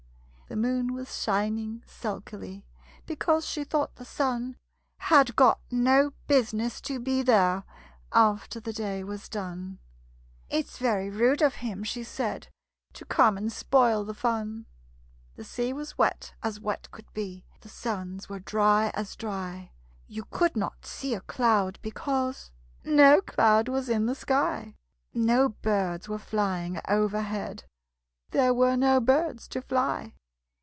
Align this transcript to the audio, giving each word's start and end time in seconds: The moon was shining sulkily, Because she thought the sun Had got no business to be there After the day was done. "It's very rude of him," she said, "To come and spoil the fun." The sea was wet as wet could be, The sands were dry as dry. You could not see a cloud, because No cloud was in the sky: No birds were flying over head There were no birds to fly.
The 0.47 0.57
moon 0.57 0.93
was 0.93 1.17
shining 1.23 1.81
sulkily, 1.87 2.65
Because 3.05 3.45
she 3.47 3.63
thought 3.63 3.95
the 3.95 4.03
sun 4.03 4.57
Had 4.97 5.33
got 5.37 5.61
no 5.71 6.11
business 6.27 6.81
to 6.81 6.99
be 6.99 7.21
there 7.21 7.63
After 8.11 8.59
the 8.59 8.73
day 8.73 9.01
was 9.01 9.29
done. 9.29 9.79
"It's 10.49 10.77
very 10.77 11.09
rude 11.09 11.41
of 11.41 11.55
him," 11.63 11.85
she 11.85 12.03
said, 12.03 12.49
"To 12.95 13.05
come 13.05 13.37
and 13.37 13.49
spoil 13.49 14.03
the 14.03 14.13
fun." 14.13 14.65
The 15.37 15.45
sea 15.45 15.71
was 15.71 15.97
wet 15.97 16.33
as 16.43 16.59
wet 16.59 16.91
could 16.91 17.07
be, 17.13 17.45
The 17.61 17.69
sands 17.69 18.27
were 18.27 18.39
dry 18.39 18.91
as 18.93 19.15
dry. 19.15 19.71
You 20.05 20.25
could 20.31 20.57
not 20.57 20.85
see 20.85 21.15
a 21.15 21.21
cloud, 21.21 21.79
because 21.81 22.51
No 22.83 23.21
cloud 23.21 23.69
was 23.69 23.87
in 23.87 24.05
the 24.05 24.15
sky: 24.15 24.75
No 25.13 25.47
birds 25.47 26.09
were 26.09 26.17
flying 26.19 26.77
over 26.89 27.21
head 27.21 27.63
There 28.31 28.53
were 28.53 28.75
no 28.75 28.99
birds 28.99 29.47
to 29.47 29.61
fly. 29.61 30.13